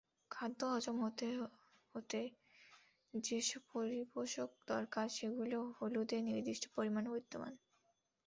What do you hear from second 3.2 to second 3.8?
যেসব